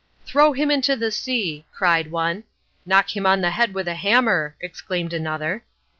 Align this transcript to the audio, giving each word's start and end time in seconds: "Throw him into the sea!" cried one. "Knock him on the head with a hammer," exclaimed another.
"Throw 0.25 0.53
him 0.53 0.71
into 0.71 0.95
the 0.95 1.11
sea!" 1.11 1.63
cried 1.71 2.09
one. 2.09 2.43
"Knock 2.87 3.15
him 3.15 3.27
on 3.27 3.41
the 3.41 3.51
head 3.51 3.75
with 3.75 3.87
a 3.87 3.93
hammer," 3.93 4.55
exclaimed 4.59 5.13
another. 5.13 5.63